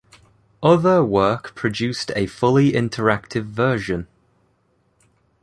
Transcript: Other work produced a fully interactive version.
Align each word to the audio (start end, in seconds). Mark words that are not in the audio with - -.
Other 0.63 1.05
work 1.05 1.53
produced 1.53 2.11
a 2.15 2.25
fully 2.25 2.71
interactive 2.71 3.43
version. 3.45 4.07